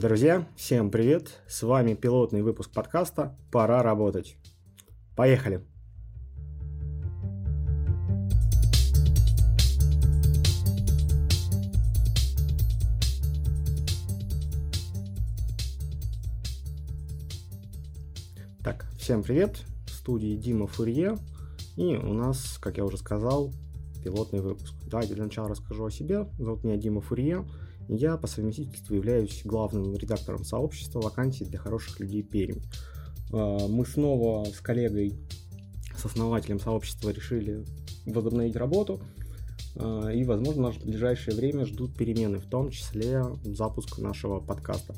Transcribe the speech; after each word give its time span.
Друзья, 0.00 0.46
всем 0.54 0.92
привет! 0.92 1.40
С 1.48 1.64
вами 1.64 1.94
пилотный 1.94 2.42
выпуск 2.42 2.70
подкаста 2.70 3.36
«Пора 3.50 3.82
работать». 3.82 4.36
Поехали! 5.16 5.66
Так, 18.62 18.86
всем 19.00 19.24
привет! 19.24 19.64
В 19.86 19.90
студии 19.90 20.36
Дима 20.36 20.68
Фурье. 20.68 21.18
И 21.74 21.96
у 21.96 22.12
нас, 22.12 22.58
как 22.60 22.76
я 22.76 22.84
уже 22.84 22.98
сказал, 22.98 23.52
пилотный 24.04 24.42
выпуск. 24.42 24.74
Давайте 24.86 25.14
для 25.14 25.24
начала 25.24 25.48
расскажу 25.48 25.86
о 25.86 25.90
себе. 25.90 26.28
Зовут 26.38 26.62
меня 26.62 26.76
Дима 26.76 27.00
Фурье. 27.00 27.44
Я 27.88 28.18
по 28.18 28.26
совместительству 28.26 28.94
являюсь 28.94 29.40
главным 29.44 29.96
редактором 29.96 30.44
сообщества 30.44 31.00
вакансий 31.00 31.46
для 31.46 31.58
хороших 31.58 32.00
людей 32.00 32.22
Пермь. 32.22 32.60
А, 33.32 33.66
мы 33.66 33.86
снова 33.86 34.44
с 34.44 34.60
коллегой, 34.60 35.18
с 35.96 36.04
основателем 36.04 36.60
сообщества 36.60 37.08
решили 37.10 37.64
возобновить 38.04 38.56
работу. 38.56 39.00
А, 39.76 40.10
и, 40.10 40.22
возможно, 40.24 40.64
нас 40.64 40.76
в 40.76 40.84
ближайшее 40.84 41.34
время 41.34 41.64
ждут 41.64 41.96
перемены, 41.96 42.38
в 42.38 42.46
том 42.46 42.70
числе 42.70 43.24
запуск 43.42 43.98
нашего 43.98 44.40
подкаста. 44.40 44.94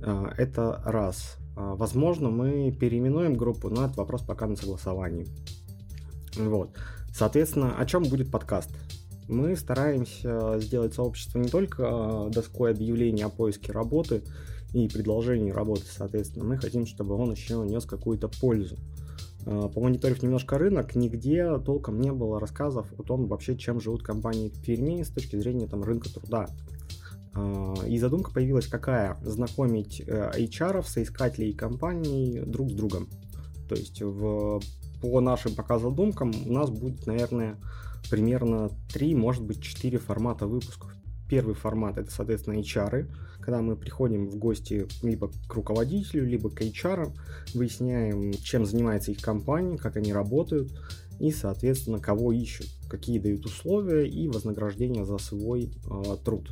А, 0.00 0.32
это 0.38 0.80
раз. 0.84 1.36
Возможно, 1.54 2.30
мы 2.30 2.70
переименуем 2.70 3.34
группу, 3.34 3.68
но 3.68 3.84
это 3.84 3.94
вопрос 3.96 4.22
пока 4.22 4.46
на 4.46 4.56
согласовании. 4.56 5.26
Вот. 6.36 6.70
Соответственно, 7.14 7.78
о 7.78 7.86
чем 7.86 8.02
будет 8.02 8.30
подкаст? 8.30 8.70
Мы 9.28 9.56
стараемся 9.56 10.58
сделать 10.60 10.94
сообщество 10.94 11.38
не 11.38 11.48
только 11.48 11.84
а, 11.86 12.28
доской 12.30 12.70
объявлений 12.70 13.22
о 13.22 13.28
поиске 13.28 13.72
работы 13.72 14.22
и 14.72 14.88
предложений 14.88 15.52
работы, 15.52 15.84
соответственно, 15.90 16.44
мы 16.44 16.58
хотим, 16.58 16.86
чтобы 16.86 17.14
он 17.14 17.32
еще 17.32 17.56
нес 17.66 17.84
какую-то 17.84 18.28
пользу. 18.28 18.76
А, 19.46 19.68
помониторив 19.68 20.22
немножко 20.22 20.58
рынок, 20.58 20.94
нигде 20.94 21.58
толком 21.58 22.00
не 22.00 22.12
было 22.12 22.40
рассказов 22.40 22.86
о 22.98 23.02
том 23.02 23.26
вообще, 23.26 23.56
чем 23.56 23.80
живут 23.80 24.02
компании 24.02 24.48
в 24.48 24.62
Перми 24.62 25.02
с 25.02 25.08
точки 25.08 25.36
зрения 25.36 25.66
там, 25.66 25.82
рынка 25.82 26.12
труда. 26.12 26.48
А, 27.34 27.74
и 27.86 27.98
задумка 27.98 28.32
появилась 28.32 28.66
какая? 28.66 29.16
Знакомить 29.22 30.00
HR, 30.00 30.80
э, 30.80 30.82
соискателей 30.82 31.52
компаний 31.52 32.40
друг 32.46 32.70
с 32.70 32.74
другом. 32.74 33.08
То 33.68 33.74
есть 33.74 34.00
в, 34.00 34.60
по 35.00 35.20
нашим 35.20 35.54
пока 35.54 35.78
задумкам 35.78 36.32
у 36.46 36.52
нас 36.52 36.70
будет, 36.70 37.06
наверное, 37.06 37.56
примерно 38.10 38.70
3, 38.92 39.14
может 39.14 39.42
быть 39.42 39.62
4 39.62 39.98
формата 39.98 40.46
выпусков. 40.46 40.92
Первый 41.28 41.54
формат 41.54 41.98
это, 41.98 42.10
соответственно, 42.10 42.60
HR, 42.60 43.08
когда 43.40 43.60
мы 43.60 43.76
приходим 43.76 44.28
в 44.28 44.36
гости 44.36 44.86
либо 45.02 45.30
к 45.48 45.54
руководителю, 45.54 46.24
либо 46.24 46.50
к 46.50 46.60
HR, 46.60 47.12
выясняем, 47.54 48.32
чем 48.34 48.64
занимается 48.64 49.10
их 49.10 49.20
компания, 49.20 49.76
как 49.76 49.96
они 49.96 50.12
работают, 50.12 50.72
и, 51.18 51.30
соответственно, 51.30 51.98
кого 51.98 52.32
ищут, 52.32 52.68
какие 52.88 53.18
дают 53.18 53.44
условия 53.46 54.08
и 54.08 54.28
вознаграждение 54.28 55.04
за 55.04 55.18
свой 55.18 55.72
э, 55.90 56.16
труд. 56.24 56.50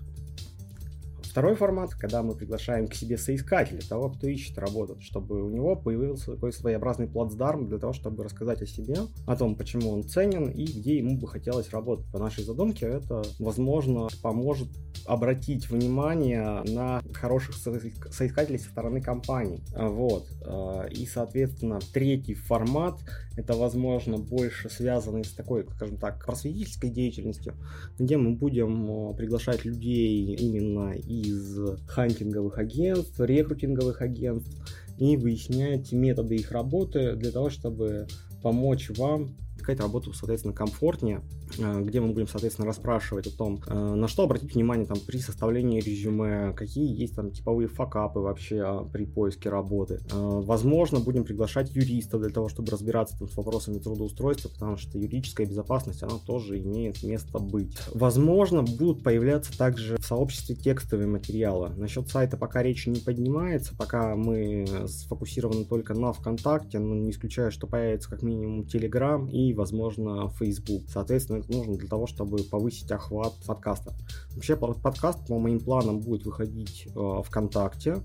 Второй 1.34 1.56
формат, 1.56 1.94
когда 1.94 2.22
мы 2.22 2.36
приглашаем 2.36 2.86
к 2.86 2.94
себе 2.94 3.18
соискателя, 3.18 3.80
того, 3.80 4.08
кто 4.08 4.28
ищет 4.28 4.56
работу, 4.56 5.00
чтобы 5.00 5.42
у 5.42 5.50
него 5.50 5.74
появился 5.74 6.34
такой 6.34 6.52
своеобразный 6.52 7.08
плацдарм 7.08 7.66
для 7.66 7.78
того, 7.78 7.92
чтобы 7.92 8.22
рассказать 8.22 8.62
о 8.62 8.66
себе, 8.66 8.98
о 9.26 9.34
том, 9.34 9.56
почему 9.56 9.90
он 9.90 10.04
ценен 10.04 10.48
и 10.48 10.64
где 10.64 10.98
ему 10.98 11.18
бы 11.18 11.26
хотелось 11.26 11.70
работать. 11.70 12.06
По 12.12 12.20
нашей 12.20 12.44
задумке 12.44 12.86
это, 12.86 13.24
возможно, 13.40 14.06
поможет 14.22 14.68
обратить 15.06 15.68
внимание 15.68 16.62
на 16.72 17.02
хороших 17.12 17.56
соискателей 17.56 18.60
со 18.60 18.70
стороны 18.70 19.02
компании. 19.02 19.60
Вот. 19.76 20.28
А, 20.46 20.86
и, 20.86 21.04
соответственно, 21.04 21.80
третий 21.92 22.34
формат— 22.34 23.00
это, 23.36 23.54
возможно, 23.54 24.18
больше 24.18 24.70
связанный 24.70 25.24
с 25.24 25.32
такой, 25.32 25.66
скажем 25.74 25.96
так, 25.96 26.24
просветительской 26.24 26.90
деятельностью, 26.90 27.54
где 27.98 28.16
мы 28.16 28.36
будем 28.36 29.16
приглашать 29.16 29.64
людей 29.64 30.36
именно 30.36 30.92
из 31.24 31.58
хантинговых 31.86 32.58
агентств, 32.58 33.18
рекрутинговых 33.18 34.02
агентств, 34.02 34.52
и 34.98 35.16
выяснять 35.16 35.92
методы 35.92 36.36
их 36.36 36.52
работы 36.52 37.16
для 37.16 37.32
того, 37.32 37.50
чтобы 37.50 38.06
помочь 38.42 38.90
вам 38.96 39.36
искать 39.64 39.80
работу, 39.80 40.12
соответственно, 40.12 40.54
комфортнее, 40.54 41.22
э, 41.58 41.80
где 41.82 42.00
мы 42.00 42.12
будем, 42.12 42.28
соответственно, 42.28 42.66
расспрашивать 42.66 43.26
о 43.26 43.36
том, 43.36 43.60
э, 43.66 43.74
на 43.74 44.08
что 44.08 44.24
обратить 44.24 44.54
внимание 44.54 44.86
там 44.86 44.98
при 45.06 45.18
составлении 45.18 45.80
резюме, 45.80 46.52
какие 46.52 47.00
есть 47.00 47.16
там 47.16 47.30
типовые 47.30 47.68
факапы 47.68 48.20
вообще 48.20 48.60
а, 48.60 48.84
при 48.84 49.06
поиске 49.06 49.48
работы. 49.48 50.00
Э, 50.12 50.16
возможно, 50.16 51.00
будем 51.00 51.24
приглашать 51.24 51.74
юристов 51.74 52.20
для 52.20 52.30
того, 52.30 52.48
чтобы 52.48 52.70
разбираться 52.70 53.18
там 53.18 53.28
с 53.28 53.36
вопросами 53.36 53.78
трудоустройства, 53.78 54.50
потому 54.50 54.76
что 54.76 54.98
юридическая 54.98 55.46
безопасность, 55.46 56.02
она 56.02 56.18
тоже 56.26 56.58
имеет 56.60 57.02
место 57.02 57.38
быть. 57.38 57.76
Возможно, 57.94 58.62
будут 58.62 59.02
появляться 59.02 59.56
также 59.56 59.96
в 59.96 60.04
сообществе 60.04 60.54
текстовые 60.54 61.08
материалы. 61.08 61.70
Насчет 61.76 62.08
сайта 62.08 62.36
пока 62.36 62.62
речи 62.62 62.90
не 62.90 63.00
поднимается, 63.00 63.74
пока 63.76 64.14
мы 64.14 64.66
сфокусированы 64.86 65.64
только 65.64 65.94
на 65.94 66.12
ВКонтакте, 66.12 66.78
но 66.78 66.94
не 66.94 67.10
исключаю, 67.10 67.50
что 67.50 67.66
появится 67.66 68.10
как 68.10 68.22
минимум 68.22 68.66
Телеграм 68.66 69.26
и 69.28 69.53
возможно, 69.54 70.28
Facebook. 70.38 70.82
Соответственно, 70.88 71.38
это 71.38 71.52
нужно 71.52 71.76
для 71.76 71.88
того, 71.88 72.06
чтобы 72.06 72.38
повысить 72.44 72.90
охват 72.90 73.32
подкаста. 73.46 73.94
Вообще, 74.34 74.56
подкаст 74.56 75.26
по 75.26 75.38
моим 75.38 75.60
планам 75.60 76.00
будет 76.00 76.26
выходить 76.26 76.88
э, 76.94 77.22
ВКонтакте, 77.24 78.02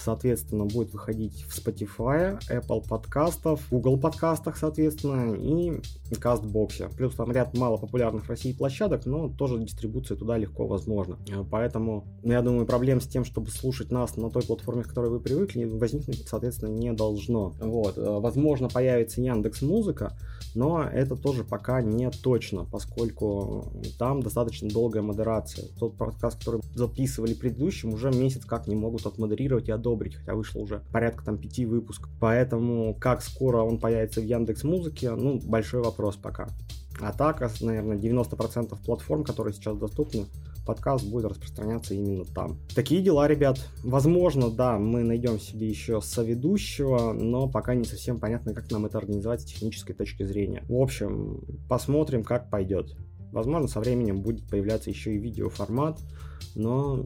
соответственно, 0.00 0.64
будет 0.64 0.92
выходить 0.92 1.44
в 1.48 1.56
Spotify, 1.56 2.38
Apple 2.50 2.88
подкастов, 2.88 3.66
Google 3.70 3.98
подкастах, 3.98 4.56
соответственно, 4.56 5.34
и 5.34 5.80
CastBox. 6.10 6.94
Плюс 6.96 7.14
там 7.14 7.32
ряд 7.32 7.56
мало 7.56 7.76
популярных 7.76 8.24
в 8.24 8.28
России 8.28 8.52
площадок, 8.52 9.06
но 9.06 9.28
тоже 9.28 9.58
дистрибуция 9.58 10.16
туда 10.16 10.36
легко 10.36 10.66
возможна. 10.66 11.18
Э, 11.28 11.44
поэтому, 11.48 12.04
ну, 12.22 12.32
я 12.32 12.42
думаю, 12.42 12.66
проблем 12.66 13.00
с 13.00 13.06
тем, 13.06 13.24
чтобы 13.24 13.50
слушать 13.50 13.90
нас 13.90 14.16
на 14.16 14.30
той 14.30 14.42
платформе, 14.42 14.82
к 14.82 14.88
которой 14.88 15.10
вы 15.10 15.20
привыкли, 15.20 15.64
возникнуть, 15.64 16.26
соответственно, 16.26 16.70
не 16.70 16.92
должно. 16.92 17.54
Вот. 17.60 17.98
Э, 17.98 18.18
возможно, 18.20 18.68
появится 18.68 19.20
Яндекс 19.20 19.62
Музыка, 19.62 20.16
но 20.54 20.82
это 20.82 21.16
тоже 21.16 21.44
пока 21.44 21.82
не 21.82 22.10
точно, 22.10 22.64
поскольку 22.64 23.72
там 23.98 24.22
достаточно 24.22 24.68
долгая 24.68 25.02
модерация. 25.02 25.66
Тот 25.78 25.96
подкаст, 25.96 26.38
который 26.38 26.60
записывали 26.74 27.34
предыдущим, 27.34 27.94
уже 27.94 28.10
месяц 28.10 28.44
как 28.44 28.66
не 28.66 28.74
могут 28.74 29.06
отмодерировать 29.06 29.68
и 29.68 29.72
одобрить, 29.90 30.16
хотя 30.16 30.34
вышло 30.34 30.60
уже 30.60 30.82
порядка 30.92 31.24
там 31.24 31.38
пяти 31.38 31.66
выпусков. 31.66 32.10
Поэтому 32.20 32.94
как 32.94 33.22
скоро 33.22 33.62
он 33.62 33.78
появится 33.78 34.20
в 34.20 34.24
Яндекс 34.24 34.64
Музыке, 34.64 35.10
ну, 35.12 35.40
большой 35.44 35.82
вопрос 35.82 36.16
пока. 36.16 36.48
А 37.00 37.12
так, 37.12 37.40
наверное, 37.60 37.96
90% 37.96 38.76
платформ, 38.84 39.24
которые 39.24 39.54
сейчас 39.54 39.76
доступны, 39.78 40.26
подкаст 40.66 41.04
будет 41.08 41.26
распространяться 41.26 41.94
именно 41.94 42.24
там. 42.24 42.58
Такие 42.74 43.02
дела, 43.02 43.26
ребят. 43.26 43.58
Возможно, 43.82 44.50
да, 44.50 44.78
мы 44.78 45.02
найдем 45.02 45.40
себе 45.40 45.68
еще 45.68 46.00
соведущего, 46.00 47.12
но 47.12 47.48
пока 47.48 47.74
не 47.74 47.84
совсем 47.84 48.20
понятно, 48.20 48.54
как 48.54 48.70
нам 48.70 48.86
это 48.86 48.98
организовать 48.98 49.40
с 49.40 49.44
технической 49.44 49.94
точки 49.94 50.24
зрения. 50.24 50.62
В 50.68 50.76
общем, 50.76 51.40
посмотрим, 51.68 52.22
как 52.22 52.50
пойдет. 52.50 52.94
Возможно, 53.32 53.68
со 53.68 53.80
временем 53.80 54.22
будет 54.22 54.48
появляться 54.48 54.90
еще 54.90 55.14
и 55.14 55.18
видеоформат, 55.18 55.98
но 56.54 57.04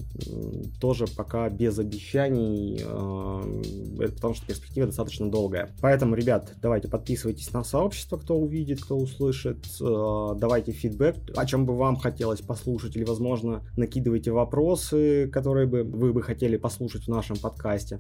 тоже 0.80 1.06
пока 1.06 1.48
без 1.48 1.78
обещаний, 1.78 2.80
э, 2.80 4.08
потому 4.14 4.34
что 4.34 4.46
перспектива 4.46 4.86
достаточно 4.86 5.30
долгая. 5.30 5.70
Поэтому, 5.80 6.14
ребят, 6.14 6.54
давайте 6.62 6.88
подписывайтесь 6.88 7.52
на 7.52 7.64
сообщество, 7.64 8.16
кто 8.16 8.36
увидит, 8.36 8.82
кто 8.82 8.96
услышит, 8.96 9.66
э, 9.80 10.34
давайте 10.36 10.72
фидбэк, 10.72 11.16
о 11.36 11.46
чем 11.46 11.66
бы 11.66 11.76
вам 11.76 11.96
хотелось 11.96 12.40
послушать, 12.40 12.96
или, 12.96 13.04
возможно, 13.04 13.62
накидывайте 13.76 14.30
вопросы, 14.30 15.28
которые 15.28 15.66
бы 15.66 15.82
вы 15.84 16.12
бы 16.12 16.22
хотели 16.22 16.56
послушать 16.56 17.04
в 17.04 17.08
нашем 17.08 17.36
подкасте 17.36 17.98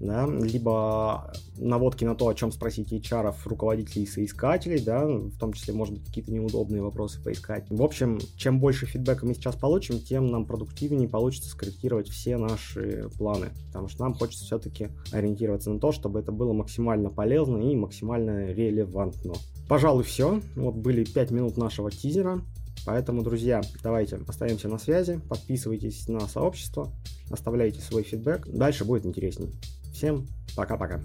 да, 0.00 0.26
либо 0.26 1.32
наводки 1.56 2.04
на 2.04 2.14
то, 2.14 2.28
о 2.28 2.34
чем 2.34 2.52
спросить 2.52 2.92
HR, 2.92 3.34
руководителей 3.44 4.04
и 4.04 4.06
соискателей, 4.06 4.80
да, 4.80 5.06
в 5.06 5.38
том 5.38 5.52
числе, 5.52 5.74
может 5.74 5.94
быть, 5.94 6.06
какие-то 6.06 6.32
неудобные 6.32 6.82
вопросы 6.82 7.22
поискать. 7.22 7.66
В 7.70 7.82
общем, 7.82 8.18
чем 8.36 8.60
больше 8.60 8.86
фидбэка 8.86 9.24
мы 9.26 9.34
сейчас 9.34 9.56
получим, 9.56 9.98
тем 9.98 10.26
нам 10.26 10.46
продуктивнее 10.46 11.08
получится 11.08 11.50
скорректировать 11.50 12.08
все 12.08 12.36
наши 12.36 13.08
планы, 13.16 13.50
потому 13.68 13.88
что 13.88 14.02
нам 14.02 14.14
хочется 14.14 14.44
все-таки 14.44 14.88
ориентироваться 15.12 15.70
на 15.70 15.80
то, 15.80 15.92
чтобы 15.92 16.20
это 16.20 16.32
было 16.32 16.52
максимально 16.52 17.10
полезно 17.10 17.58
и 17.58 17.74
максимально 17.74 18.52
релевантно. 18.52 19.34
Пожалуй, 19.68 20.04
все. 20.04 20.40
Вот 20.54 20.74
были 20.74 21.04
5 21.04 21.30
минут 21.30 21.56
нашего 21.56 21.90
тизера. 21.90 22.40
Поэтому, 22.84 23.22
друзья, 23.22 23.62
давайте 23.82 24.20
остаемся 24.28 24.68
на 24.68 24.78
связи, 24.78 25.20
подписывайтесь 25.28 26.06
на 26.06 26.20
сообщество, 26.20 26.92
оставляйте 27.30 27.80
свой 27.80 28.04
фидбэк, 28.04 28.46
дальше 28.46 28.84
будет 28.84 29.04
интересней. 29.06 29.50
Всем 29.96 30.26
пока-пока. 30.54 31.00